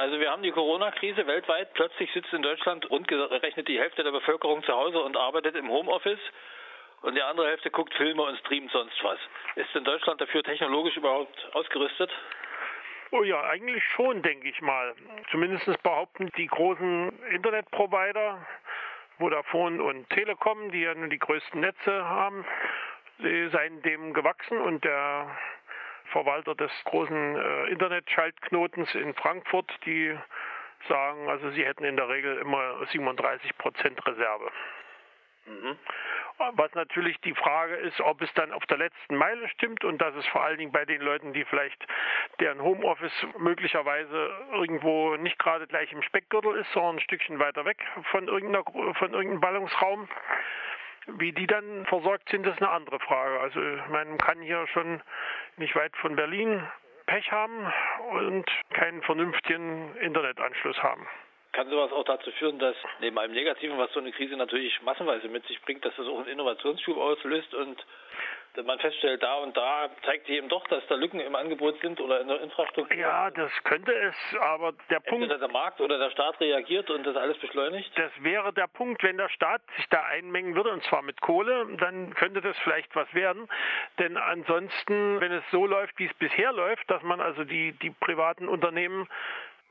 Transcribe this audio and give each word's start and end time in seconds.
Also 0.00 0.18
wir 0.18 0.30
haben 0.30 0.42
die 0.42 0.50
Corona-Krise 0.50 1.26
weltweit. 1.26 1.74
Plötzlich 1.74 2.10
sitzt 2.12 2.32
in 2.32 2.40
Deutschland 2.40 2.88
rund 2.88 3.06
gerechnet 3.06 3.68
die 3.68 3.78
Hälfte 3.78 4.02
der 4.02 4.12
Bevölkerung 4.12 4.62
zu 4.62 4.72
Hause 4.72 4.98
und 5.02 5.14
arbeitet 5.14 5.54
im 5.56 5.68
Homeoffice. 5.68 6.18
Und 7.02 7.16
die 7.16 7.22
andere 7.22 7.48
Hälfte 7.48 7.70
guckt 7.70 7.92
Filme 7.92 8.22
und 8.22 8.38
streamt 8.38 8.70
sonst 8.72 8.96
was. 9.04 9.18
Ist 9.56 9.76
in 9.76 9.84
Deutschland 9.84 10.18
dafür 10.18 10.42
technologisch 10.42 10.96
überhaupt 10.96 11.46
ausgerüstet? 11.52 12.10
Oh 13.10 13.24
ja, 13.24 13.42
eigentlich 13.42 13.84
schon, 13.94 14.22
denke 14.22 14.48
ich 14.48 14.62
mal. 14.62 14.94
Zumindest 15.30 15.66
behaupten 15.82 16.32
die 16.34 16.46
großen 16.46 17.12
Internetprovider, 17.32 18.46
Vodafone 19.18 19.82
und 19.82 20.08
Telekom, 20.08 20.70
die 20.70 20.80
ja 20.80 20.94
nun 20.94 21.10
die 21.10 21.18
größten 21.18 21.60
Netze 21.60 22.08
haben, 22.08 22.46
sie 23.18 23.48
seien 23.50 23.82
dem 23.82 24.14
gewachsen 24.14 24.56
und 24.56 24.82
der 24.82 25.36
Verwalter 26.10 26.54
des 26.54 26.70
großen 26.84 27.36
äh, 27.36 27.66
Internetschaltknotens 27.70 28.94
in 28.94 29.14
Frankfurt, 29.14 29.70
die 29.84 30.16
sagen, 30.88 31.28
also 31.28 31.50
sie 31.50 31.64
hätten 31.64 31.84
in 31.84 31.96
der 31.96 32.08
Regel 32.08 32.38
immer 32.38 32.84
37 32.86 33.56
Prozent 33.58 34.04
Reserve. 34.06 34.50
Mhm. 35.46 35.78
Was 36.54 36.74
natürlich 36.74 37.20
die 37.20 37.34
Frage 37.34 37.74
ist, 37.76 38.00
ob 38.00 38.22
es 38.22 38.32
dann 38.32 38.52
auf 38.52 38.64
der 38.66 38.78
letzten 38.78 39.14
Meile 39.16 39.46
stimmt 39.50 39.84
und 39.84 39.98
dass 39.98 40.14
es 40.14 40.26
vor 40.28 40.42
allen 40.42 40.56
Dingen 40.56 40.72
bei 40.72 40.86
den 40.86 41.02
Leuten, 41.02 41.34
die 41.34 41.44
vielleicht 41.44 41.84
deren 42.40 42.62
Homeoffice 42.62 43.26
möglicherweise 43.38 44.30
irgendwo 44.52 45.16
nicht 45.16 45.38
gerade 45.38 45.66
gleich 45.66 45.92
im 45.92 46.00
Speckgürtel 46.02 46.56
ist, 46.56 46.72
sondern 46.72 46.96
ein 46.96 47.00
Stückchen 47.00 47.38
weiter 47.38 47.66
weg 47.66 47.84
von, 48.10 48.26
irgendeiner, 48.26 48.64
von 48.64 49.12
irgendeinem 49.12 49.40
Ballungsraum, 49.40 50.08
wie 51.06 51.32
die 51.32 51.46
dann 51.46 51.86
versorgt 51.86 52.28
sind, 52.28 52.46
ist 52.46 52.60
eine 52.60 52.70
andere 52.70 52.98
Frage. 53.00 53.40
Also 53.40 53.60
man 53.90 54.18
kann 54.18 54.40
hier 54.40 54.66
schon 54.68 55.00
nicht 55.56 55.74
weit 55.74 55.96
von 55.96 56.16
Berlin 56.16 56.62
Pech 57.06 57.30
haben 57.32 57.72
und 58.12 58.44
keinen 58.72 59.02
vernünftigen 59.02 59.96
Internetanschluss 59.96 60.80
haben 60.82 61.06
kann 61.60 61.68
sowas 61.68 61.92
auch 61.92 62.04
dazu 62.04 62.30
führen, 62.32 62.58
dass 62.58 62.74
neben 63.00 63.18
einem 63.18 63.34
Negativen, 63.34 63.76
was 63.76 63.92
so 63.92 64.00
eine 64.00 64.12
Krise 64.12 64.34
natürlich 64.34 64.80
massenweise 64.80 65.28
mit 65.28 65.46
sich 65.46 65.60
bringt, 65.60 65.84
dass 65.84 65.94
das 65.94 66.06
auch 66.06 66.20
einen 66.20 66.28
Innovationsschub 66.28 66.96
auslöst 66.96 67.52
und 67.52 67.84
man 68.64 68.78
feststellt, 68.78 69.22
da 69.22 69.36
und 69.36 69.56
da 69.56 69.90
zeigt 70.04 70.26
sich 70.26 70.36
eben 70.36 70.48
doch, 70.48 70.66
dass 70.68 70.84
da 70.88 70.94
Lücken 70.94 71.20
im 71.20 71.34
Angebot 71.34 71.78
sind 71.80 72.00
oder 72.00 72.20
in 72.20 72.28
der 72.28 72.40
Infrastruktur. 72.40 72.96
Ja, 72.96 73.30
das 73.30 73.50
könnte 73.64 73.92
es, 73.92 74.14
aber 74.40 74.72
der 74.88 74.98
Entweder 75.04 75.28
Punkt. 75.28 75.42
der 75.42 75.48
Markt 75.48 75.80
oder 75.80 75.98
der 75.98 76.10
Staat 76.10 76.40
reagiert 76.40 76.90
und 76.90 77.06
das 77.06 77.16
alles 77.16 77.38
beschleunigt? 77.38 77.90
Das 77.96 78.10
wäre 78.20 78.52
der 78.52 78.66
Punkt, 78.66 79.02
wenn 79.02 79.18
der 79.18 79.28
Staat 79.28 79.62
sich 79.76 79.86
da 79.90 80.02
einmengen 80.04 80.54
würde, 80.54 80.70
und 80.70 80.82
zwar 80.84 81.02
mit 81.02 81.20
Kohle, 81.20 81.66
dann 81.78 82.14
könnte 82.14 82.40
das 82.40 82.56
vielleicht 82.64 82.94
was 82.96 83.12
werden. 83.14 83.48
Denn 83.98 84.16
ansonsten, 84.16 85.20
wenn 85.20 85.32
es 85.32 85.44
so 85.50 85.66
läuft, 85.66 85.98
wie 85.98 86.06
es 86.06 86.14
bisher 86.14 86.52
läuft, 86.52 86.90
dass 86.90 87.02
man 87.02 87.20
also 87.20 87.44
die, 87.44 87.72
die 87.72 87.90
privaten 87.90 88.48
Unternehmen 88.48 89.08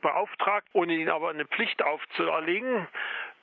beauftragt, 0.01 0.67
ohne 0.73 0.93
ihnen 0.93 1.09
aber 1.09 1.29
eine 1.29 1.45
Pflicht 1.45 1.83
aufzuerlegen, 1.83 2.87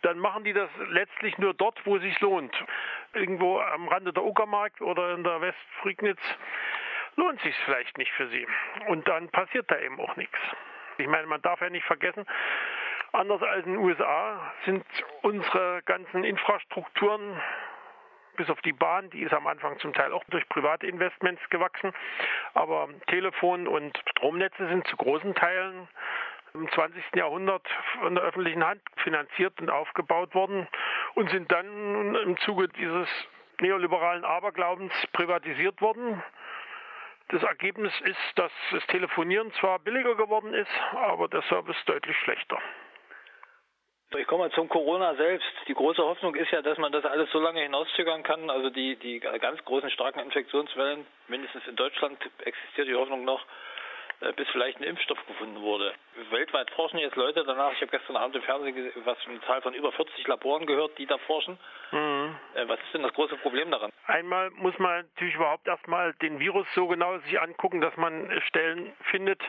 dann 0.03 0.19
machen 0.19 0.45
die 0.45 0.53
das 0.53 0.71
letztlich 0.89 1.37
nur 1.39 1.55
dort, 1.55 1.85
wo 1.85 1.97
es 1.97 2.03
sich 2.03 2.21
lohnt. 2.21 2.55
Irgendwo 3.12 3.59
am 3.61 3.89
Rande 3.89 4.12
der 4.12 4.25
Uckermark 4.25 4.81
oder 4.81 5.15
in 5.15 5.25
der 5.25 5.41
Westfrignitz 5.41 6.21
lohnt 7.17 7.41
sich 7.41 7.55
vielleicht 7.65 7.97
nicht 7.99 8.12
für 8.12 8.29
sie. 8.29 8.47
Und 8.89 9.09
dann 9.09 9.29
passiert 9.31 9.71
da 9.71 9.79
eben 9.79 9.99
auch 10.01 10.17
nichts. 10.17 10.39
Ich 10.99 11.07
meine, 11.07 11.27
man 11.27 11.43
darf 11.43 11.61
ja 11.61 11.71
nicht 11.71 11.87
vergessen, 11.87 12.27
anders 13.12 13.43
als 13.43 13.67
in 13.67 13.73
den 13.73 13.83
USA 13.83 14.53
sind 14.65 14.84
unsere 15.23 15.83
ganzen 15.84 16.25
Infrastrukturen 16.25 17.41
bis 18.37 18.51
auf 18.51 18.61
die 18.61 18.73
Bahn, 18.73 19.11
die 19.11 19.23
ist 19.23 19.33
am 19.33 19.47
Anfang 19.47 19.79
zum 19.79 19.95
Teil 19.95 20.12
auch 20.12 20.25
durch 20.29 20.47
private 20.49 20.87
Investments 20.87 21.43
gewachsen, 21.49 21.93
aber 22.55 22.89
Telefon 23.07 23.67
und 23.67 23.99
Stromnetze 24.11 24.69
sind 24.69 24.87
zu 24.87 24.97
großen 24.97 25.34
Teilen 25.34 25.89
im 26.57 26.71
20. 26.71 27.03
Jahrhundert 27.15 27.67
von 28.01 28.15
der 28.15 28.25
öffentlichen 28.25 28.65
Hand 28.65 28.81
finanziert 28.97 29.61
und 29.61 29.71
aufgebaut 29.71 30.35
worden 30.35 30.67
und 31.15 31.31
sind 31.31 31.51
dann 31.53 32.15
im 32.15 32.37
Zuge 32.39 32.69
dieses 32.69 33.09
neoliberalen 33.61 34.25
Aberglaubens 34.25 34.93
privatisiert 35.12 35.81
worden. 35.81 36.22
Das 37.28 37.43
Ergebnis 37.43 37.93
ist, 38.03 38.39
dass 38.39 38.53
das 38.71 38.87
Telefonieren 38.87 39.53
zwar 39.55 39.78
billiger 39.81 40.15
geworden 40.15 40.55
ist, 40.55 40.71
aber 40.93 41.28
der 41.28 41.43
Service 41.43 41.77
deutlich 41.87 42.17
schlechter. 42.19 42.59
Ich 44.17 44.27
komme 44.28 44.44
mal 44.44 44.53
zum 44.53 44.69
Corona 44.69 45.15
selbst. 45.17 45.47
Die 45.67 45.75
große 45.75 46.00
Hoffnung 46.03 46.37
ist 46.37 46.50
ja, 46.53 46.62
dass 46.62 46.78
man 46.78 46.93
das 46.93 47.05
alles 47.05 47.31
so 47.33 47.41
lange 47.41 47.61
hinauszögern 47.61 48.23
kann. 48.23 48.49
Also 48.49 48.71
die, 48.71 48.94
die 48.97 49.19
ganz 49.19 49.62
großen, 49.65 49.91
starken 49.91 50.21
Infektionswellen, 50.21 51.05
mindestens 51.27 51.67
in 51.67 51.75
Deutschland 51.75 52.19
existiert 52.38 52.87
die 52.87 52.94
Hoffnung 52.94 53.25
noch, 53.25 53.44
bis 54.37 54.49
vielleicht 54.49 54.78
ein 54.78 54.84
Impfstoff 54.84 55.19
gefunden 55.27 55.60
wurde. 55.60 55.93
Weltweit 56.31 56.71
forschen 56.71 56.99
jetzt 56.99 57.16
Leute 57.16 57.44
danach. 57.44 57.72
Ich 57.72 57.81
habe 57.81 57.91
gestern 57.91 58.16
Abend 58.16 58.37
im 58.37 58.43
Fernsehen 58.43 58.93
was 59.04 59.19
eine 59.27 59.41
Zahl 59.43 59.60
von 59.62 59.75
über 59.75 59.93
40 59.93 60.27
Laboren 60.27 60.66
gehört, 60.66 60.97
die 60.99 61.06
da 61.06 61.19
forschen. 61.19 61.59
Mhm. 61.93 62.37
Äh, 62.55 62.69
was 62.69 62.81
ist 62.81 62.94
denn 62.94 63.03
das 63.03 63.12
große 63.12 63.37
Problem 63.37 63.71
daran? 63.71 63.91
Einmal 64.06 64.50
muss 64.50 64.78
man 64.78 65.06
natürlich 65.15 65.34
überhaupt 65.34 65.66
erstmal 65.66 66.15
den 66.15 66.38
Virus 66.38 66.66
so 66.75 66.87
genau 66.87 67.19
sich 67.19 67.41
angucken, 67.41 67.81
dass 67.81 67.97
man 67.97 68.41
Stellen 68.43 68.93
findet, 69.10 69.41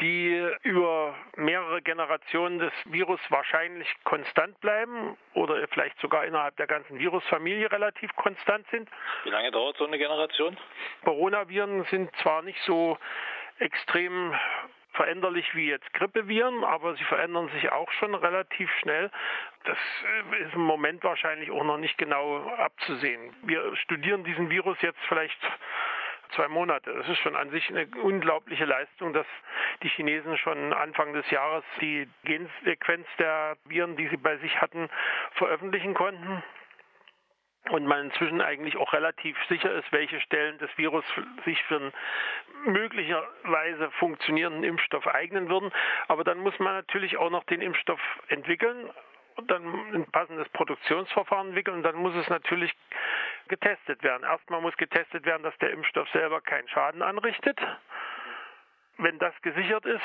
die 0.00 0.48
über 0.62 1.14
mehrere 1.36 1.82
Generationen 1.82 2.58
des 2.58 2.72
Virus 2.86 3.20
wahrscheinlich 3.28 3.88
konstant 4.04 4.58
bleiben 4.60 5.16
oder 5.34 5.66
vielleicht 5.68 5.98
sogar 6.00 6.24
innerhalb 6.24 6.56
der 6.56 6.66
ganzen 6.66 6.98
Virusfamilie 6.98 7.70
relativ 7.70 8.14
konstant 8.16 8.66
sind. 8.70 8.88
Wie 9.24 9.30
lange 9.30 9.50
dauert 9.50 9.76
so 9.76 9.86
eine 9.86 9.98
Generation? 9.98 10.56
Coronaviren 11.04 11.84
sind 11.84 12.14
zwar 12.16 12.42
nicht 12.42 12.60
so 12.62 12.96
extrem 13.60 14.34
veränderlich 14.92 15.54
wie 15.54 15.68
jetzt 15.68 15.92
Grippeviren, 15.94 16.64
aber 16.64 16.94
sie 16.94 17.04
verändern 17.04 17.48
sich 17.50 17.70
auch 17.70 17.90
schon 17.92 18.14
relativ 18.14 18.70
schnell. 18.80 19.10
Das 19.64 19.78
äh, 20.32 20.42
ist 20.42 20.54
im 20.54 20.62
Moment 20.62 21.04
wahrscheinlich 21.04 21.50
auch 21.50 21.64
noch 21.64 21.78
nicht 21.78 21.96
genau 21.96 22.46
abzusehen. 22.56 23.34
Wir 23.42 23.76
studieren 23.76 24.24
diesen 24.24 24.50
Virus 24.50 24.80
jetzt 24.82 25.00
vielleicht 25.08 25.38
zwei 26.34 26.48
Monate. 26.48 26.92
Das 26.92 27.08
ist 27.08 27.18
schon 27.18 27.36
an 27.36 27.50
sich 27.50 27.68
eine 27.70 27.86
unglaubliche 28.02 28.64
Leistung, 28.64 29.12
dass 29.12 29.26
die 29.82 29.88
Chinesen 29.88 30.36
schon 30.38 30.72
Anfang 30.72 31.12
des 31.12 31.28
Jahres 31.30 31.64
die 31.80 32.08
Gensequenz 32.24 33.06
der 33.18 33.56
Viren, 33.64 33.96
die 33.96 34.08
sie 34.08 34.16
bei 34.16 34.36
sich 34.38 34.60
hatten, 34.60 34.88
veröffentlichen 35.32 35.94
konnten 35.94 36.42
und 37.70 37.86
man 37.86 38.06
inzwischen 38.06 38.40
eigentlich 38.40 38.76
auch 38.76 38.92
relativ 38.92 39.36
sicher 39.48 39.72
ist, 39.72 39.90
welche 39.92 40.20
Stellen 40.20 40.58
des 40.58 40.70
Virus 40.76 41.04
sich 41.44 41.62
für 41.64 41.76
einen 41.76 41.92
möglicherweise 42.66 43.90
funktionierenden 43.92 44.64
Impfstoff 44.64 45.06
eignen 45.06 45.48
würden. 45.48 45.70
Aber 46.08 46.24
dann 46.24 46.38
muss 46.38 46.58
man 46.58 46.74
natürlich 46.74 47.16
auch 47.16 47.30
noch 47.30 47.44
den 47.44 47.62
Impfstoff 47.62 48.00
entwickeln 48.28 48.90
und 49.36 49.50
dann 49.50 49.64
ein 49.94 50.06
passendes 50.10 50.48
Produktionsverfahren 50.50 51.48
entwickeln. 51.48 51.78
Und 51.78 51.82
dann 51.84 51.96
muss 51.96 52.14
es 52.14 52.28
natürlich 52.28 52.72
getestet 53.48 54.02
werden. 54.02 54.24
Erstmal 54.24 54.60
muss 54.60 54.76
getestet 54.76 55.24
werden, 55.24 55.42
dass 55.42 55.56
der 55.58 55.70
Impfstoff 55.70 56.08
selber 56.10 56.40
keinen 56.40 56.68
Schaden 56.68 57.02
anrichtet. 57.02 57.58
Wenn 58.98 59.18
das 59.18 59.34
gesichert 59.40 59.86
ist, 59.86 60.04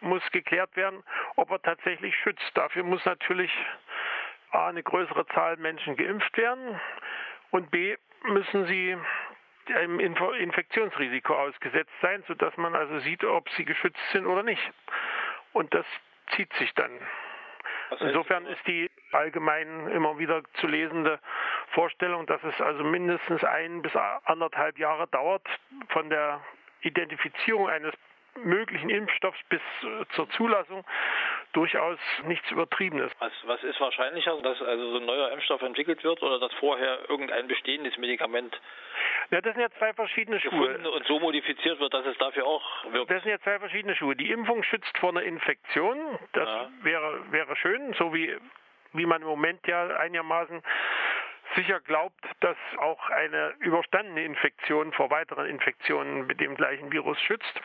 muss 0.00 0.22
geklärt 0.30 0.76
werden, 0.76 1.02
ob 1.36 1.50
er 1.50 1.60
tatsächlich 1.60 2.14
schützt. 2.18 2.50
Dafür 2.54 2.84
muss 2.84 3.04
natürlich 3.04 3.50
A, 4.50 4.68
eine 4.68 4.82
größere 4.82 5.26
Zahl 5.28 5.56
Menschen 5.56 5.96
geimpft 5.96 6.36
werden 6.36 6.80
und 7.50 7.70
B, 7.70 7.96
müssen 8.24 8.66
sie 8.66 8.96
einem 9.74 10.00
Infektionsrisiko 10.00 11.34
ausgesetzt 11.34 11.92
sein, 12.00 12.24
sodass 12.26 12.56
man 12.56 12.74
also 12.74 12.98
sieht, 13.00 13.22
ob 13.24 13.48
sie 13.50 13.64
geschützt 13.64 14.00
sind 14.12 14.26
oder 14.26 14.42
nicht. 14.42 14.62
Und 15.52 15.72
das 15.74 15.84
zieht 16.34 16.52
sich 16.54 16.72
dann. 16.74 16.90
Insofern 18.00 18.46
ist 18.46 18.66
die 18.66 18.90
allgemein 19.12 19.88
immer 19.88 20.18
wieder 20.18 20.42
zu 20.54 20.66
lesende 20.66 21.18
Vorstellung, 21.70 22.26
dass 22.26 22.42
es 22.44 22.60
also 22.60 22.84
mindestens 22.84 23.42
ein 23.44 23.82
bis 23.82 23.94
anderthalb 24.24 24.78
Jahre 24.78 25.06
dauert 25.08 25.46
von 25.88 26.10
der 26.10 26.40
Identifizierung 26.82 27.68
eines 27.68 27.94
möglichen 28.44 28.90
Impfstoffs 28.90 29.38
bis 29.48 29.60
zur 30.10 30.28
Zulassung 30.30 30.84
durchaus 31.52 31.98
nichts 32.24 32.50
Übertriebenes. 32.50 33.10
Was, 33.18 33.32
was 33.44 33.62
ist 33.64 33.80
wahrscheinlicher, 33.80 34.40
dass 34.42 34.60
also 34.62 34.90
so 34.92 34.98
ein 34.98 35.06
neuer 35.06 35.32
Impfstoff 35.32 35.62
entwickelt 35.62 36.04
wird 36.04 36.22
oder 36.22 36.38
dass 36.38 36.52
vorher 36.54 37.08
irgendein 37.08 37.48
bestehendes 37.48 37.96
Medikament 37.98 38.60
ja, 39.30 39.40
das 39.42 39.54
sind 39.54 39.60
ja 39.60 39.70
zwei 39.78 39.92
verschiedene 39.92 40.40
Schuhe. 40.40 40.78
Und 40.78 41.06
so 41.06 41.20
modifiziert 41.20 41.78
wird, 41.80 41.92
dass 41.92 42.06
es 42.06 42.16
dafür 42.18 42.46
auch 42.46 42.64
wirkt. 42.92 43.10
Das 43.10 43.22
sind 43.22 43.30
ja 43.30 43.38
zwei 43.40 43.58
verschiedene 43.58 43.94
Schuhe. 43.94 44.16
Die 44.16 44.30
Impfung 44.30 44.62
schützt 44.62 44.96
vor 44.98 45.10
einer 45.10 45.22
Infektion. 45.22 46.18
Das 46.32 46.48
ja. 46.48 46.70
wäre, 46.82 47.20
wäre 47.30 47.56
schön, 47.56 47.92
so 47.94 48.14
wie, 48.14 48.34
wie 48.94 49.06
man 49.06 49.20
im 49.20 49.28
Moment 49.28 49.66
ja 49.66 49.86
einigermaßen 49.98 50.62
sicher 51.56 51.80
glaubt, 51.80 52.24
dass 52.40 52.56
auch 52.78 53.10
eine 53.10 53.54
überstandene 53.58 54.24
Infektion 54.24 54.92
vor 54.92 55.10
weiteren 55.10 55.46
Infektionen 55.46 56.26
mit 56.26 56.40
dem 56.40 56.54
gleichen 56.54 56.90
Virus 56.92 57.20
schützt. 57.20 57.60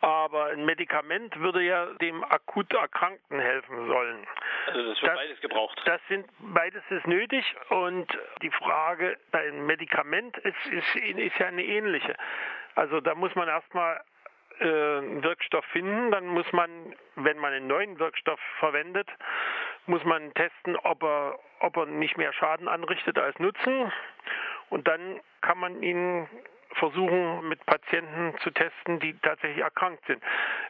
Aber 0.00 0.46
ein 0.46 0.64
Medikament 0.64 1.38
würde 1.40 1.62
ja 1.62 1.86
dem 2.00 2.22
akut 2.24 2.72
Erkrankten 2.72 3.40
helfen 3.40 3.86
sollen. 3.88 4.26
Also 4.66 4.82
das 4.90 5.02
wird 5.02 5.12
das, 5.12 5.18
beides 5.18 5.40
gebraucht. 5.40 5.82
Das 5.84 6.00
sind 6.08 6.26
beides 6.38 6.82
ist 6.90 7.06
nötig 7.06 7.44
und 7.70 8.06
die 8.42 8.50
Frage 8.50 9.16
beim 9.32 9.66
Medikament 9.66 10.36
ist, 10.38 10.66
ist, 10.66 10.96
ist 10.96 11.38
ja 11.38 11.46
eine 11.46 11.64
ähnliche. 11.64 12.14
Also 12.76 13.00
da 13.00 13.14
muss 13.16 13.34
man 13.34 13.48
erstmal 13.48 14.00
äh, 14.60 14.64
einen 14.64 15.22
Wirkstoff 15.22 15.64
finden, 15.66 16.10
dann 16.10 16.26
muss 16.26 16.50
man, 16.52 16.70
wenn 17.16 17.38
man 17.38 17.52
einen 17.52 17.66
neuen 17.66 17.98
Wirkstoff 17.98 18.40
verwendet, 18.58 19.08
muss 19.86 20.04
man 20.04 20.32
testen, 20.34 20.76
ob 20.76 21.02
er, 21.02 21.38
ob 21.60 21.76
er 21.76 21.86
nicht 21.86 22.16
mehr 22.16 22.32
Schaden 22.32 22.68
anrichtet 22.68 23.18
als 23.18 23.38
Nutzen. 23.38 23.92
Und 24.70 24.86
dann 24.86 25.20
kann 25.40 25.58
man 25.58 25.82
ihn 25.82 26.28
versuchen, 26.78 27.48
mit 27.48 27.64
Patienten 27.66 28.36
zu 28.38 28.50
testen, 28.50 29.00
die 29.00 29.18
tatsächlich 29.20 29.62
erkrankt 29.62 30.04
sind. 30.06 30.22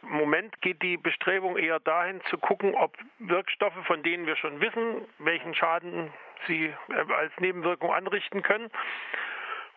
Im 0.03 0.11
Moment 0.11 0.61
geht 0.63 0.83
die 0.83 0.97
Bestrebung 0.97 1.57
eher 1.57 1.81
dahin 1.81 2.21
zu 2.31 2.39
gucken, 2.39 2.75
ob 2.75 2.97
Wirkstoffe, 3.19 3.87
von 3.87 4.03
denen 4.03 4.27
wir 4.27 4.37
schon 4.37 4.61
wissen, 4.61 5.07
welchen 5.19 5.55
Schaden 5.55 6.13
sie 6.47 6.67
äh, 6.67 7.13
als 7.15 7.33
Nebenwirkung 7.39 7.93
anrichten 7.93 8.43
können, 8.43 8.71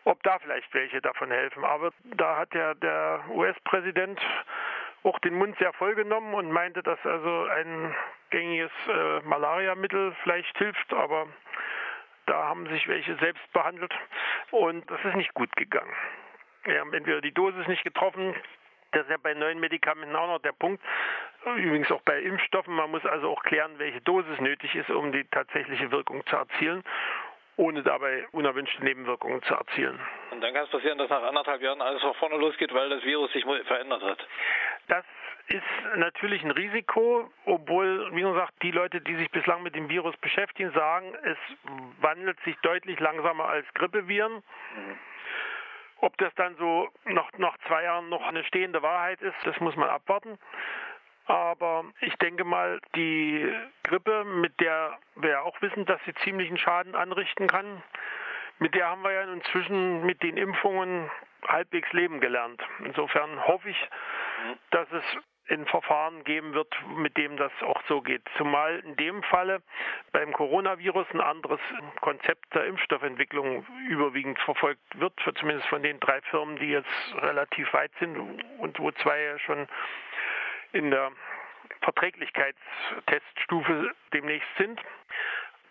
ob 0.04 0.22
da 0.22 0.38
vielleicht 0.38 0.72
welche 0.74 1.00
davon 1.00 1.30
helfen. 1.30 1.64
Aber 1.64 1.92
da 2.16 2.38
hat 2.38 2.54
ja 2.54 2.74
der 2.74 3.24
US-Präsident 3.30 4.20
auch 5.04 5.18
den 5.20 5.34
Mund 5.34 5.56
sehr 5.58 5.72
voll 5.72 5.94
genommen 5.94 6.34
und 6.34 6.50
meinte, 6.50 6.82
dass 6.82 6.98
also 7.04 7.46
ein 7.56 7.94
gängiges 8.30 8.70
äh, 8.88 9.20
Malariamittel 9.20 10.14
vielleicht 10.22 10.56
hilft, 10.58 10.92
aber 10.92 11.26
da 12.32 12.44
haben 12.44 12.66
sich 12.68 12.88
welche 12.88 13.14
selbst 13.16 13.52
behandelt 13.52 13.92
und 14.50 14.90
das 14.90 15.04
ist 15.04 15.16
nicht 15.16 15.34
gut 15.34 15.54
gegangen. 15.54 15.94
Wir 16.64 16.80
haben 16.80 16.94
entweder 16.94 17.20
die 17.20 17.32
Dosis 17.32 17.66
nicht 17.66 17.84
getroffen, 17.84 18.34
das 18.92 19.02
ist 19.02 19.10
ja 19.10 19.16
bei 19.22 19.34
neuen 19.34 19.60
Medikamenten 19.60 20.16
auch 20.16 20.28
noch 20.28 20.38
der 20.40 20.52
Punkt. 20.52 20.82
Übrigens 21.44 21.90
auch 21.90 22.00
bei 22.02 22.20
Impfstoffen. 22.20 22.74
Man 22.74 22.90
muss 22.90 23.04
also 23.04 23.30
auch 23.30 23.42
klären, 23.42 23.78
welche 23.78 24.00
Dosis 24.00 24.38
nötig 24.38 24.74
ist, 24.74 24.90
um 24.90 25.12
die 25.12 25.24
tatsächliche 25.24 25.90
Wirkung 25.90 26.24
zu 26.26 26.36
erzielen, 26.36 26.84
ohne 27.56 27.82
dabei 27.82 28.26
unerwünschte 28.32 28.82
Nebenwirkungen 28.82 29.42
zu 29.42 29.54
erzielen. 29.54 30.00
Und 30.30 30.40
dann 30.40 30.54
kann 30.54 30.64
es 30.64 30.70
passieren, 30.70 30.98
dass 30.98 31.10
nach 31.10 31.22
anderthalb 31.22 31.60
Jahren 31.60 31.82
alles 31.82 32.00
von 32.00 32.14
vorne 32.14 32.36
losgeht, 32.36 32.72
weil 32.72 32.88
das 32.88 33.02
Virus 33.02 33.30
sich 33.32 33.44
verändert 33.44 34.02
hat. 34.02 34.26
Das 34.88 35.04
ist 35.52 35.96
natürlich 35.96 36.42
ein 36.42 36.50
Risiko, 36.50 37.30
obwohl, 37.44 38.14
wie 38.14 38.22
gesagt, 38.22 38.54
die 38.62 38.70
Leute, 38.70 39.00
die 39.00 39.16
sich 39.16 39.30
bislang 39.30 39.62
mit 39.62 39.74
dem 39.74 39.88
Virus 39.88 40.16
beschäftigen, 40.18 40.72
sagen, 40.72 41.14
es 41.22 41.38
wandelt 42.00 42.38
sich 42.40 42.56
deutlich 42.62 42.98
langsamer 43.00 43.46
als 43.46 43.66
Grippeviren. 43.74 44.34
Mhm. 44.34 44.98
Ob 45.98 46.16
das 46.18 46.34
dann 46.34 46.56
so 46.56 46.88
nach, 47.04 47.30
nach 47.38 47.56
zwei 47.68 47.84
Jahren 47.84 48.08
noch 48.08 48.26
eine 48.26 48.42
stehende 48.44 48.82
Wahrheit 48.82 49.22
ist, 49.22 49.36
das 49.44 49.58
muss 49.60 49.76
man 49.76 49.88
abwarten. 49.88 50.38
Aber 51.26 51.84
ich 52.00 52.14
denke 52.16 52.44
mal, 52.44 52.80
die 52.96 53.48
Grippe, 53.84 54.24
mit 54.24 54.58
der 54.58 54.98
wir 55.14 55.30
ja 55.30 55.40
auch 55.42 55.60
wissen, 55.62 55.86
dass 55.86 56.00
sie 56.04 56.14
ziemlichen 56.24 56.58
Schaden 56.58 56.96
anrichten 56.96 57.46
kann, 57.46 57.82
mit 58.58 58.74
der 58.74 58.88
haben 58.88 59.02
wir 59.02 59.12
ja 59.12 59.32
inzwischen 59.32 60.04
mit 60.04 60.22
den 60.22 60.36
Impfungen 60.36 61.10
halbwegs 61.46 61.92
leben 61.92 62.20
gelernt. 62.20 62.62
Insofern 62.84 63.44
hoffe 63.46 63.70
ich, 63.70 63.88
dass 64.70 64.90
es 64.90 65.04
ein 65.48 65.66
Verfahren 65.66 66.22
geben 66.24 66.54
wird, 66.54 66.74
mit 66.96 67.16
dem 67.16 67.36
das 67.36 67.52
auch 67.62 67.80
so 67.88 68.00
geht. 68.00 68.22
Zumal 68.36 68.78
in 68.80 68.96
dem 68.96 69.22
Falle 69.24 69.62
beim 70.12 70.32
Coronavirus 70.32 71.06
ein 71.12 71.20
anderes 71.20 71.60
Konzept 72.00 72.54
der 72.54 72.66
Impfstoffentwicklung 72.66 73.66
überwiegend 73.88 74.38
verfolgt 74.40 74.80
wird, 74.94 75.12
zumindest 75.38 75.68
von 75.68 75.82
den 75.82 75.98
drei 76.00 76.20
Firmen, 76.22 76.56
die 76.56 76.70
jetzt 76.70 76.88
relativ 77.16 77.72
weit 77.72 77.92
sind 77.98 78.16
und 78.58 78.78
wo 78.78 78.90
zwei 78.92 79.36
schon 79.38 79.66
in 80.72 80.90
der 80.90 81.12
Verträglichkeitsteststufe 81.82 83.94
demnächst 84.12 84.48
sind. 84.56 84.80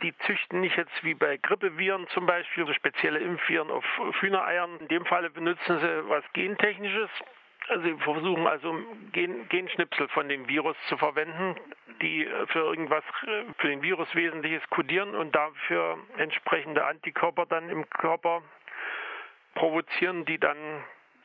Die 0.01 0.17
züchten 0.19 0.61
nicht 0.61 0.77
jetzt 0.77 1.03
wie 1.03 1.13
bei 1.13 1.35
Grippeviren 1.37 2.07
zum 2.09 2.25
Beispiel, 2.25 2.65
so 2.65 2.73
spezielle 2.73 3.19
Impfviren 3.19 3.69
auf 3.69 3.85
Hühnereiern. 4.19 4.79
In 4.79 4.87
dem 4.87 5.05
Falle 5.05 5.29
benutzen 5.29 5.79
sie 5.79 6.09
was 6.09 6.23
Gentechnisches 6.33 7.09
Sie 7.83 7.93
versuchen 7.99 8.47
also 8.47 8.75
Gen 9.11 9.47
Genschnipsel 9.49 10.07
von 10.09 10.27
dem 10.27 10.47
Virus 10.47 10.75
zu 10.89 10.97
verwenden, 10.97 11.55
die 12.01 12.27
für 12.47 12.59
irgendwas 12.59 13.03
für 13.57 13.67
den 13.67 13.81
Virus 13.81 14.13
Wesentliches 14.15 14.67
kodieren 14.69 15.15
und 15.15 15.33
dafür 15.33 15.97
entsprechende 16.17 16.85
Antikörper 16.85 17.45
dann 17.45 17.69
im 17.69 17.89
Körper 17.89 18.41
provozieren, 19.53 20.25
die 20.25 20.37
dann 20.37 20.57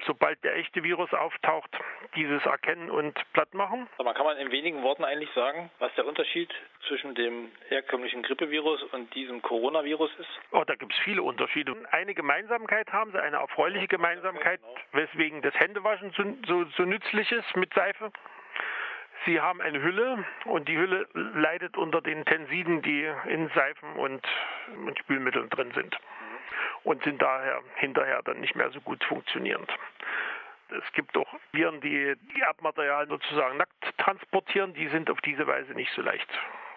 sobald 0.04 0.42
der 0.44 0.56
echte 0.56 0.82
Virus 0.82 1.12
auftaucht, 1.12 1.70
dieses 2.14 2.44
erkennen 2.44 2.90
und 2.90 3.14
platt 3.32 3.52
machen. 3.54 3.88
Aber 3.98 4.14
kann 4.14 4.26
man 4.26 4.36
in 4.38 4.50
wenigen 4.50 4.82
Worten 4.82 5.04
eigentlich 5.04 5.30
sagen, 5.34 5.70
was 5.78 5.94
der 5.94 6.06
Unterschied 6.06 6.52
zwischen 6.86 7.14
dem 7.14 7.50
herkömmlichen 7.68 8.22
Grippevirus 8.22 8.82
und 8.92 9.14
diesem 9.14 9.42
Coronavirus 9.42 10.10
ist? 10.18 10.28
Oh, 10.52 10.64
da 10.64 10.74
gibt 10.74 10.92
es 10.92 10.98
viele 11.00 11.22
Unterschiede. 11.22 11.74
Eine 11.90 12.14
Gemeinsamkeit 12.14 12.92
haben 12.92 13.12
sie, 13.12 13.22
eine 13.22 13.36
erfreuliche 13.36 13.88
Gemeinsamkeit, 13.88 14.60
genau. 14.60 15.04
weswegen 15.04 15.42
das 15.42 15.54
Händewaschen 15.54 16.12
so, 16.12 16.24
so, 16.46 16.64
so 16.76 16.82
nützlich 16.84 17.30
ist 17.32 17.56
mit 17.56 17.72
Seife. 17.74 18.12
Sie 19.24 19.40
haben 19.40 19.60
eine 19.60 19.82
Hülle 19.82 20.24
und 20.44 20.68
die 20.68 20.76
Hülle 20.76 21.08
leidet 21.14 21.76
unter 21.76 22.00
den 22.00 22.24
Tensiden, 22.24 22.82
die 22.82 23.10
in 23.28 23.48
Seifen 23.54 23.94
und, 23.94 24.24
und 24.86 24.98
Spülmitteln 24.98 25.48
drin 25.50 25.72
sind 25.74 25.98
und 26.86 27.02
sind 27.02 27.20
daher 27.20 27.60
hinterher 27.74 28.22
dann 28.22 28.40
nicht 28.40 28.54
mehr 28.54 28.70
so 28.70 28.80
gut 28.80 29.02
funktionierend. 29.04 29.70
Es 30.68 30.92
gibt 30.92 31.16
auch 31.16 31.26
Viren, 31.52 31.80
die 31.80 32.14
Erbmaterial 32.40 33.08
sozusagen 33.08 33.56
nackt 33.56 33.98
transportieren, 33.98 34.72
die 34.72 34.86
sind 34.88 35.10
auf 35.10 35.20
diese 35.22 35.46
Weise 35.48 35.72
nicht 35.72 35.92
so 35.94 36.02
leicht 36.02 36.28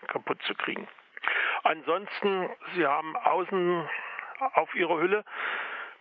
kaputt 0.08 0.42
zu 0.44 0.56
kriegen. 0.56 0.88
Ansonsten, 1.64 2.50
sie 2.74 2.86
haben 2.88 3.16
außen 3.18 3.88
auf 4.54 4.74
ihrer 4.74 4.98
Hülle 5.00 5.24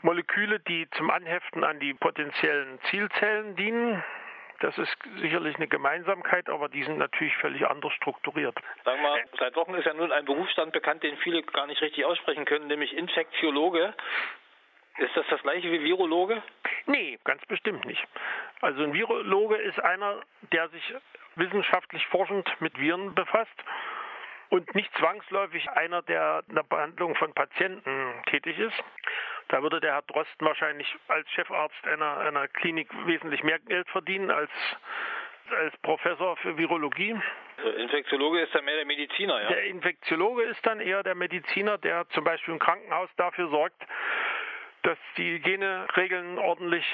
Moleküle, 0.01 0.61
die 0.61 0.89
zum 0.93 1.11
Anheften 1.11 1.65
an 1.65 1.79
die 1.81 1.93
potenziellen 1.93 2.81
Zielzellen 2.89 3.57
dienen. 3.57 4.03
Das 4.61 4.77
ist 4.77 4.97
sicherlich 5.21 5.55
eine 5.57 5.69
Gemeinsamkeit, 5.69 6.49
aber 6.49 6.69
die 6.69 6.83
sind 6.83 6.99
natürlich 6.99 7.37
völlig 7.37 7.65
anders 7.67 7.93
strukturiert. 7.95 8.57
Sagen 8.85 9.03
wir, 9.03 9.25
seit 9.39 9.55
Wochen 9.55 9.75
ist 9.75 9.85
ja 9.85 9.95
nun 9.95 10.11
ein 10.11 10.25
Berufsstand 10.25 10.73
bekannt, 10.73 11.03
den 11.05 11.17
viele 11.19 11.43
gar 11.43 11.67
nicht 11.67 11.81
richtig 11.81 12.05
aussprechen 12.05 12.45
können, 12.45 12.67
nämlich 12.67 12.97
Infektiologe. 12.97 13.95
Ist 14.99 15.17
das 15.17 15.25
das 15.31 15.41
gleiche 15.43 15.71
wie 15.71 15.85
Virologe? 15.85 16.43
Nee, 16.87 17.19
ganz 17.23 17.45
bestimmt 17.47 17.85
nicht. 17.85 18.05
Also 18.61 18.83
ein 18.83 18.93
Virologe 18.93 19.57
ist 19.57 19.79
einer, 19.79 20.21
der 20.53 20.69
sich 20.71 20.95
wissenschaftlich 21.37 22.05
forschend 22.09 22.49
mit 22.61 22.77
Viren 22.81 23.15
befasst 23.15 23.65
und 24.49 24.75
nicht 24.75 24.93
zwangsläufig 24.97 25.69
einer, 25.71 26.03
der 26.03 26.43
in 26.49 26.57
der 26.57 26.65
Behandlung 26.65 27.15
von 27.15 27.33
Patienten 27.33 28.23
tätig 28.27 28.59
ist. 28.59 28.83
Da 29.49 29.63
würde 29.63 29.81
der 29.81 29.95
Herr 29.95 30.03
Drosten 30.03 30.47
wahrscheinlich 30.47 30.95
als 31.09 31.29
Chefarzt 31.31 31.87
einer, 31.87 32.19
einer 32.19 32.49
Klinik 32.49 32.89
wesentlich 33.07 33.43
mehr 33.43 33.59
Geld 33.59 33.89
verdienen 33.89 34.31
als 34.31 34.51
als 35.51 35.77
Professor 35.79 36.37
für 36.37 36.57
Virologie. 36.57 37.17
Also 37.57 37.71
Infektiologe 37.71 38.41
ist 38.41 38.55
dann 38.55 38.65
mehr 38.65 38.77
der 38.77 38.85
Mediziner, 38.85 39.43
ja? 39.43 39.49
Der 39.49 39.65
Infektiologe 39.65 40.43
ist 40.45 40.65
dann 40.65 40.81
eher 40.81 41.03
der 41.03 41.15
Mediziner, 41.15 41.79
der 41.79 42.09
zum 42.11 42.25
Beispiel 42.25 42.55
im 42.55 42.61
Krankenhaus 42.61 43.09
dafür 43.17 43.49
sorgt, 43.49 43.83
dass 44.89 44.99
die 45.19 45.33
Hygieneregeln 45.33 46.39
ordentlich 46.39 46.85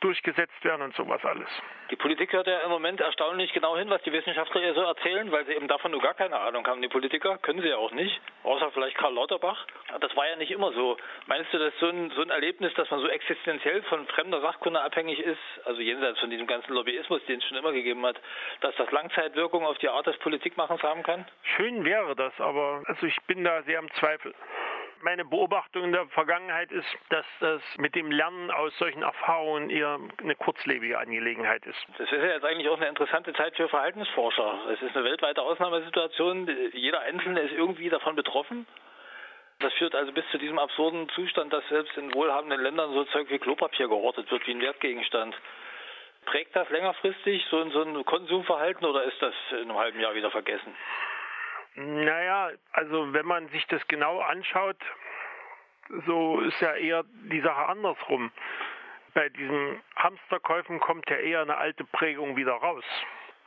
durchgesetzt 0.00 0.62
werden 0.62 0.82
und 0.82 0.94
sowas 0.94 1.24
alles. 1.24 1.48
Die 1.90 1.96
Politik 1.96 2.34
hört 2.34 2.46
ja 2.46 2.58
im 2.58 2.68
Moment 2.68 3.00
erstaunlich 3.00 3.50
genau 3.54 3.78
hin, 3.78 3.88
was 3.88 4.02
die 4.02 4.12
Wissenschaftler 4.12 4.60
ihr 4.60 4.74
so 4.74 4.82
erzählen, 4.82 5.32
weil 5.32 5.46
sie 5.46 5.54
eben 5.54 5.66
davon 5.66 5.90
nur 5.90 6.02
gar 6.02 6.12
keine 6.12 6.38
Ahnung 6.38 6.66
haben. 6.66 6.82
Die 6.82 6.88
Politiker 6.88 7.38
können 7.38 7.62
sie 7.62 7.68
ja 7.68 7.78
auch 7.78 7.92
nicht, 7.92 8.20
außer 8.42 8.70
vielleicht 8.72 8.98
Karl 8.98 9.14
Lauterbach. 9.14 9.66
Das 10.00 10.14
war 10.16 10.28
ja 10.28 10.36
nicht 10.36 10.50
immer 10.50 10.70
so. 10.72 10.98
Meinst 11.28 11.50
du, 11.54 11.58
dass 11.58 11.72
so 11.80 11.88
ein, 11.88 12.10
so 12.10 12.20
ein 12.20 12.28
Erlebnis, 12.28 12.74
dass 12.74 12.90
man 12.90 13.00
so 13.00 13.08
existenziell 13.08 13.82
von 13.84 14.06
fremder 14.08 14.42
Sachkunde 14.42 14.82
abhängig 14.82 15.18
ist, 15.20 15.40
also 15.64 15.80
jenseits 15.80 16.20
von 16.20 16.28
diesem 16.28 16.46
ganzen 16.46 16.74
Lobbyismus, 16.74 17.24
den 17.24 17.38
es 17.38 17.44
schon 17.46 17.56
immer 17.56 17.72
gegeben 17.72 18.04
hat, 18.04 18.20
dass 18.60 18.76
das 18.76 18.90
Langzeitwirkung 18.90 19.64
auf 19.64 19.78
die 19.78 19.88
Art 19.88 20.06
des 20.06 20.18
Politikmachens 20.18 20.82
haben 20.82 21.02
kann? 21.02 21.26
Schön 21.56 21.86
wäre 21.86 22.14
das, 22.14 22.38
aber 22.38 22.82
also 22.84 23.06
ich 23.06 23.16
bin 23.22 23.44
da 23.44 23.62
sehr 23.62 23.78
im 23.78 23.90
Zweifel 23.94 24.34
meine 25.02 25.24
Beobachtung 25.24 25.84
in 25.84 25.92
der 25.92 26.06
Vergangenheit 26.08 26.70
ist, 26.72 26.88
dass 27.08 27.26
das 27.40 27.62
mit 27.78 27.94
dem 27.94 28.10
Lernen 28.10 28.50
aus 28.50 28.76
solchen 28.78 29.02
Erfahrungen 29.02 29.70
eher 29.70 29.98
eine 30.18 30.34
kurzlebige 30.34 30.98
Angelegenheit 30.98 31.64
ist. 31.66 31.78
Das 31.98 32.10
ist 32.10 32.12
ja 32.12 32.24
jetzt 32.24 32.44
eigentlich 32.44 32.68
auch 32.68 32.76
eine 32.76 32.88
interessante 32.88 33.32
Zeit 33.34 33.56
für 33.56 33.68
Verhaltensforscher. 33.68 34.70
Es 34.72 34.82
ist 34.82 34.96
eine 34.96 35.04
weltweite 35.04 35.42
Ausnahmesituation. 35.42 36.48
Jeder 36.72 37.00
Einzelne 37.00 37.40
ist 37.40 37.52
irgendwie 37.52 37.88
davon 37.88 38.16
betroffen. 38.16 38.66
Das 39.60 39.72
führt 39.74 39.94
also 39.94 40.12
bis 40.12 40.24
zu 40.30 40.38
diesem 40.38 40.58
absurden 40.58 41.08
Zustand, 41.10 41.52
dass 41.52 41.66
selbst 41.68 41.96
in 41.98 42.14
wohlhabenden 42.14 42.62
Ländern 42.62 42.92
so 42.94 43.04
Zeug 43.04 43.28
wie 43.30 43.38
Klopapier 43.38 43.88
gehortet 43.88 44.30
wird, 44.30 44.46
wie 44.46 44.52
ein 44.52 44.60
Wertgegenstand. 44.60 45.36
Prägt 46.24 46.56
das 46.56 46.68
längerfristig 46.70 47.44
so, 47.50 47.68
so 47.70 47.82
ein 47.82 48.04
Konsumverhalten 48.04 48.86
oder 48.86 49.04
ist 49.04 49.20
das 49.20 49.34
in 49.52 49.70
einem 49.70 49.76
halben 49.76 50.00
Jahr 50.00 50.14
wieder 50.14 50.30
vergessen? 50.30 50.74
Naja, 51.74 52.50
also 52.72 53.12
wenn 53.12 53.26
man 53.26 53.48
sich 53.48 53.66
das 53.68 53.86
genau 53.88 54.20
anschaut, 54.20 54.78
so 56.06 56.40
ist 56.40 56.60
ja 56.60 56.74
eher 56.74 57.04
die 57.30 57.40
Sache 57.40 57.66
andersrum. 57.66 58.30
Bei 59.14 59.28
diesen 59.28 59.82
Hamsterkäufen 59.96 60.78
kommt 60.80 61.08
ja 61.10 61.16
eher 61.16 61.42
eine 61.42 61.56
alte 61.56 61.84
Prägung 61.84 62.36
wieder 62.36 62.52
raus. 62.52 62.84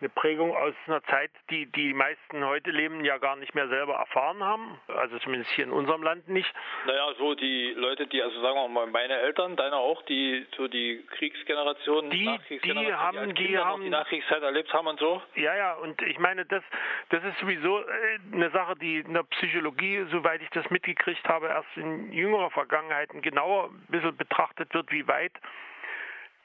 Eine 0.04 0.10
Prägung 0.10 0.54
aus 0.54 0.74
einer 0.86 1.02
Zeit, 1.04 1.32
die 1.50 1.66
die 1.66 1.94
meisten 1.94 2.44
heute 2.44 2.72
leben, 2.72 3.06
ja 3.06 3.18
gar 3.20 3.38
nicht 3.38 3.56
mehr 3.56 3.70
selber 3.70 3.94
erfahren 3.94 4.44
haben. 4.44 4.78
Also 4.88 5.18
zumindest 5.20 5.50
hier 5.52 5.64
in 5.64 5.72
unserem 5.72 6.04
Land 6.04 6.28
nicht. 6.28 6.54
Naja, 6.86 7.14
so 7.18 7.36
die 7.36 7.74
Leute, 7.78 8.06
die, 8.08 8.22
also 8.22 8.42
sagen 8.42 8.56
wir 8.56 8.68
mal, 8.68 8.88
meine 8.88 9.14
Eltern, 9.14 9.56
deine 9.56 9.78
auch, 9.78 10.02
die 10.04 10.46
so 10.58 10.68
die 10.68 11.06
Kriegsgeneration, 11.12 12.10
die, 12.10 12.38
die 12.64 12.94
haben, 12.94 13.34
die, 13.36 13.48
die 13.48 13.58
haben 13.58 13.82
die 13.82 13.90
Nachkriegszeit 13.90 14.44
erlebt 14.44 14.74
haben 14.74 14.88
und 14.88 15.00
so. 15.00 15.22
Ja, 15.36 15.56
ja, 15.56 15.74
und 15.76 16.02
ich 16.02 16.20
meine, 16.20 16.46
das, 16.46 16.64
das 17.10 17.24
ist 17.24 17.40
sowieso 17.40 17.80
äh, 17.80 18.20
eine 18.34 18.50
Sache, 18.50 18.76
die 18.76 18.98
in 18.98 19.14
der 19.14 19.24
Psychologie, 19.24 20.06
soweit 20.12 20.42
ich 20.42 20.50
das 20.50 20.70
mitgekriegt 20.70 21.26
habe, 21.30 21.48
erst 21.48 21.78
in 21.78 22.12
jüngerer 22.12 22.52
Vergangenheit 22.52 23.10
genauer 23.22 23.70
ein 23.70 23.86
bisschen 23.88 24.18
betrachtet 24.18 24.74
wird, 24.74 24.92
wie 24.92 25.08
weit 25.08 25.32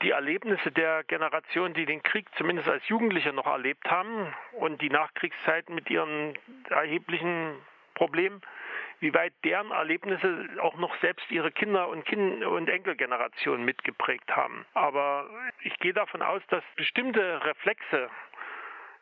die 0.03 0.11
Erlebnisse 0.11 0.71
der 0.71 1.05
Generation, 1.05 1.75
die 1.75 1.87
den 1.87 2.03
Krieg 2.03 2.27
zumindest 2.37 2.69
als 2.69 2.87
Jugendliche 2.89 3.33
noch 3.33 3.47
erlebt 3.47 3.91
haben 3.91 4.33
und 4.53 4.81
die 4.81 4.91
Nachkriegszeit 4.91 5.69
mit 5.71 5.91
ihren 5.91 6.39
erheblichen 6.69 7.57
Problemen, 7.95 8.41
wie 9.01 9.13
weit 9.15 9.33
deren 9.45 9.71
Erlebnisse 9.71 10.49
auch 10.61 10.77
noch 10.77 10.95
selbst 11.01 11.31
ihre 11.31 11.51
Kinder 11.51 11.89
und 11.89 12.05
Kind 12.05 12.45
und 12.45 12.69
Enkelgenerationen 12.69 13.65
mitgeprägt 13.65 14.35
haben. 14.35 14.65
Aber 14.75 15.29
ich 15.63 15.77
gehe 15.79 15.93
davon 15.93 16.23
aus, 16.23 16.43
dass 16.49 16.65
bestimmte 16.77 17.45
Reflexe 17.45 18.09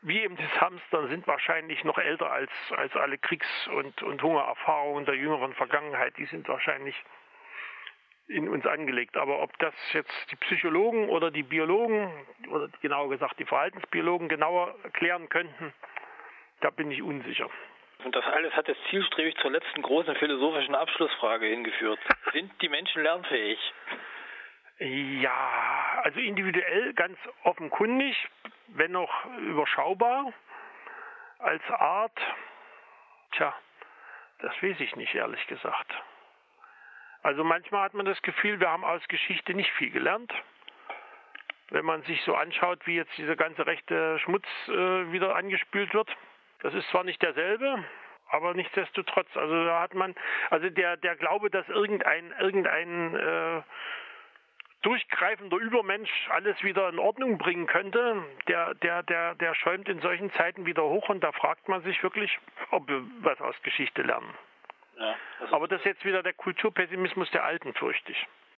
wie 0.02 0.20
eben 0.20 0.36
das 0.36 0.60
Hamstern 0.60 1.08
sind 1.08 1.26
wahrscheinlich 1.26 1.82
noch 1.82 1.98
älter 1.98 2.30
als, 2.30 2.50
als 2.70 2.94
alle 2.94 3.18
Kriegs- 3.18 3.68
und, 3.68 4.02
und 4.02 4.22
Hungererfahrungen 4.22 5.04
der 5.04 5.16
jüngeren 5.16 5.52
Vergangenheit. 5.54 6.16
Die 6.16 6.26
sind 6.26 6.46
wahrscheinlich 6.48 6.94
in 8.28 8.48
uns 8.48 8.66
angelegt. 8.66 9.16
Aber 9.16 9.42
ob 9.42 9.56
das 9.58 9.74
jetzt 9.92 10.12
die 10.30 10.36
Psychologen 10.36 11.08
oder 11.08 11.30
die 11.30 11.42
Biologen 11.42 12.10
oder 12.50 12.68
genauer 12.80 13.10
gesagt 13.10 13.38
die 13.38 13.44
Verhaltensbiologen 13.44 14.28
genauer 14.28 14.74
erklären 14.82 15.28
könnten, 15.28 15.72
da 16.60 16.70
bin 16.70 16.90
ich 16.90 17.02
unsicher. 17.02 17.48
Und 18.04 18.14
das 18.14 18.24
alles 18.26 18.52
hat 18.54 18.68
jetzt 18.68 18.80
zielstrebig 18.90 19.36
zur 19.38 19.50
letzten 19.50 19.82
großen 19.82 20.14
philosophischen 20.16 20.74
Abschlussfrage 20.74 21.46
hingeführt. 21.46 21.98
Sind 22.32 22.50
die 22.60 22.68
Menschen 22.68 23.02
lernfähig? 23.02 23.58
Ja, 24.78 26.00
also 26.02 26.20
individuell 26.20 26.92
ganz 26.92 27.18
offenkundig, 27.44 28.14
wenn 28.68 28.94
auch 28.94 29.24
überschaubar. 29.38 30.32
Als 31.38 31.62
Art, 31.70 32.18
tja, 33.32 33.54
das 34.40 34.52
weiß 34.62 34.80
ich 34.80 34.94
nicht, 34.96 35.14
ehrlich 35.14 35.46
gesagt. 35.46 35.94
Also 37.26 37.42
manchmal 37.42 37.82
hat 37.82 37.94
man 37.94 38.06
das 38.06 38.22
Gefühl, 38.22 38.60
wir 38.60 38.70
haben 38.70 38.84
aus 38.84 39.02
Geschichte 39.08 39.52
nicht 39.52 39.72
viel 39.72 39.90
gelernt. 39.90 40.32
Wenn 41.70 41.84
man 41.84 42.02
sich 42.02 42.22
so 42.22 42.36
anschaut, 42.36 42.86
wie 42.86 42.94
jetzt 42.94 43.18
dieser 43.18 43.34
ganze 43.34 43.66
rechte 43.66 44.20
Schmutz 44.20 44.46
äh, 44.68 45.10
wieder 45.10 45.34
angespült 45.34 45.92
wird. 45.92 46.08
Das 46.60 46.72
ist 46.72 46.88
zwar 46.90 47.02
nicht 47.02 47.20
derselbe, 47.20 47.84
aber 48.28 48.54
nichtsdestotrotz, 48.54 49.26
also 49.36 49.64
da 49.64 49.80
hat 49.80 49.94
man, 49.94 50.14
also 50.50 50.70
der, 50.70 50.98
der 50.98 51.16
Glaube, 51.16 51.50
dass 51.50 51.68
irgendein, 51.68 52.32
irgendein 52.38 53.16
äh, 53.16 53.62
durchgreifender 54.82 55.56
Übermensch 55.56 56.28
alles 56.30 56.62
wieder 56.62 56.88
in 56.90 57.00
Ordnung 57.00 57.38
bringen 57.38 57.66
könnte, 57.66 58.22
der, 58.46 58.74
der, 58.74 59.02
der, 59.02 59.34
der 59.34 59.56
schäumt 59.56 59.88
in 59.88 60.00
solchen 60.00 60.32
Zeiten 60.34 60.64
wieder 60.64 60.84
hoch 60.84 61.08
und 61.08 61.24
da 61.24 61.32
fragt 61.32 61.68
man 61.68 61.82
sich 61.82 62.00
wirklich, 62.04 62.38
ob 62.70 62.86
wir 62.88 63.02
was 63.22 63.40
aus 63.40 63.60
Geschichte 63.64 64.02
lernen. 64.02 64.32
Ja, 64.98 65.16
Aber 65.50 65.68
das 65.68 65.80
ist 65.80 65.86
jetzt 65.86 66.04
wieder 66.04 66.22
der 66.22 66.32
Kulturpessimismus 66.32 67.30
der 67.30 67.44
Alten, 67.44 67.74
fürchte 67.74 68.12
ich. 68.12 68.26